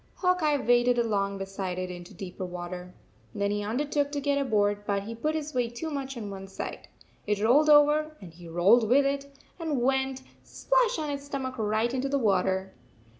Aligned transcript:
Hawk 0.15 0.41
Eye 0.41 0.57
waded 0.57 0.97
along 0.97 1.37
beside 1.37 1.77
it 1.77 1.91
into 1.91 2.15
deeper 2.15 2.43
water. 2.43 2.95
Then 3.35 3.51
he 3.51 3.61
undertook 3.63 4.11
to 4.13 4.19
get 4.19 4.39
aboard, 4.39 4.83
but 4.87 5.03
he 5.03 5.13
put 5.13 5.35
his 5.35 5.53
weight 5.53 5.75
too 5.75 5.91
much 5.91 6.17
on 6.17 6.31
one 6.31 6.47
side. 6.47 6.87
It 7.27 7.39
rolled 7.39 7.69
over, 7.69 8.17
and 8.19 8.33
he 8.33 8.47
rolled 8.47 8.89
with 8.89 9.05
it, 9.05 9.31
and 9.59 9.79
went 9.79 10.23
splash 10.43 10.97
on 10.97 11.09
his 11.11 11.21
stomach 11.25 11.53
right 11.59 11.93
into 11.93 12.09
the 12.09 12.17
water! 12.17 12.73